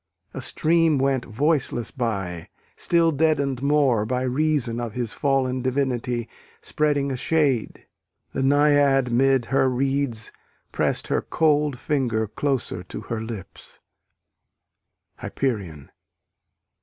A 0.33 0.41
stream 0.41 0.97
went 0.97 1.25
voiceless 1.25 1.91
by, 1.91 2.49
still 2.75 3.11
deadened 3.11 3.61
more 3.61 4.03
By 4.03 4.23
reason 4.23 4.79
of 4.79 4.93
his 4.93 5.13
fallen 5.13 5.61
divinity 5.61 6.27
Spreading 6.59 7.11
a 7.11 7.15
shade: 7.15 7.85
the 8.33 8.41
Naiad 8.41 9.11
'mid 9.11 9.45
her 9.53 9.69
reeds 9.69 10.31
Press'd 10.71 11.09
her 11.09 11.21
cold 11.21 11.77
finger 11.77 12.25
closer 12.25 12.81
to 12.81 13.01
her 13.01 13.21
lips. 13.21 13.77
_Hyperion. 15.19 15.89